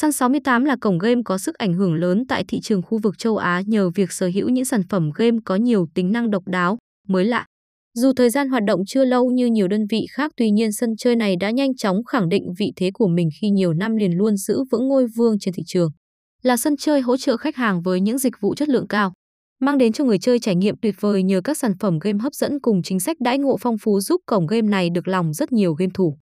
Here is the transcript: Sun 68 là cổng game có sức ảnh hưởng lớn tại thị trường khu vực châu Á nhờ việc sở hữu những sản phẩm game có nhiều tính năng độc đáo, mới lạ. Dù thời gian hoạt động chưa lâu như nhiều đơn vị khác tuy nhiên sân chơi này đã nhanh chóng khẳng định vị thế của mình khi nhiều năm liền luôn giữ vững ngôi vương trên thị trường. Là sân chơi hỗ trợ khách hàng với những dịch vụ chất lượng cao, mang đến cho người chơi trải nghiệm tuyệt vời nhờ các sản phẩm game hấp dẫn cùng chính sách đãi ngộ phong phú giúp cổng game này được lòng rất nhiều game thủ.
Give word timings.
Sun 0.00 0.12
68 0.12 0.64
là 0.64 0.76
cổng 0.80 0.98
game 0.98 1.20
có 1.24 1.38
sức 1.38 1.54
ảnh 1.54 1.74
hưởng 1.74 1.94
lớn 1.94 2.24
tại 2.28 2.44
thị 2.48 2.60
trường 2.62 2.82
khu 2.82 2.98
vực 2.98 3.18
châu 3.18 3.36
Á 3.36 3.62
nhờ 3.66 3.90
việc 3.90 4.12
sở 4.12 4.30
hữu 4.34 4.48
những 4.48 4.64
sản 4.64 4.82
phẩm 4.88 5.10
game 5.14 5.36
có 5.44 5.56
nhiều 5.56 5.86
tính 5.94 6.12
năng 6.12 6.30
độc 6.30 6.42
đáo, 6.46 6.78
mới 7.08 7.24
lạ. 7.24 7.46
Dù 7.94 8.12
thời 8.16 8.30
gian 8.30 8.48
hoạt 8.48 8.62
động 8.66 8.80
chưa 8.86 9.04
lâu 9.04 9.30
như 9.30 9.46
nhiều 9.46 9.68
đơn 9.68 9.86
vị 9.90 10.06
khác 10.10 10.32
tuy 10.36 10.50
nhiên 10.50 10.72
sân 10.72 10.90
chơi 10.98 11.16
này 11.16 11.36
đã 11.40 11.50
nhanh 11.50 11.76
chóng 11.76 12.04
khẳng 12.04 12.28
định 12.28 12.52
vị 12.58 12.72
thế 12.76 12.90
của 12.94 13.08
mình 13.08 13.28
khi 13.40 13.50
nhiều 13.50 13.72
năm 13.72 13.96
liền 13.96 14.12
luôn 14.12 14.36
giữ 14.36 14.64
vững 14.72 14.88
ngôi 14.88 15.06
vương 15.16 15.38
trên 15.38 15.54
thị 15.54 15.62
trường. 15.66 15.90
Là 16.42 16.56
sân 16.56 16.76
chơi 16.76 17.00
hỗ 17.00 17.16
trợ 17.16 17.36
khách 17.36 17.56
hàng 17.56 17.82
với 17.82 18.00
những 18.00 18.18
dịch 18.18 18.40
vụ 18.40 18.54
chất 18.54 18.68
lượng 18.68 18.88
cao, 18.88 19.12
mang 19.60 19.78
đến 19.78 19.92
cho 19.92 20.04
người 20.04 20.18
chơi 20.18 20.38
trải 20.38 20.54
nghiệm 20.54 20.76
tuyệt 20.82 20.94
vời 21.00 21.22
nhờ 21.22 21.40
các 21.44 21.58
sản 21.58 21.72
phẩm 21.80 21.98
game 21.98 22.18
hấp 22.22 22.34
dẫn 22.34 22.60
cùng 22.60 22.82
chính 22.82 23.00
sách 23.00 23.16
đãi 23.20 23.38
ngộ 23.38 23.56
phong 23.60 23.78
phú 23.78 24.00
giúp 24.00 24.20
cổng 24.26 24.46
game 24.46 24.68
này 24.68 24.90
được 24.90 25.08
lòng 25.08 25.32
rất 25.32 25.52
nhiều 25.52 25.74
game 25.74 25.90
thủ. 25.94 26.18